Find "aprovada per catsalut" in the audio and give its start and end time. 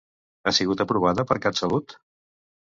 0.85-1.97